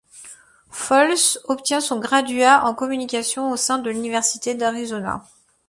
[0.71, 5.23] Foles obtient son graduat en communication au sein de l'Université d'Arizona.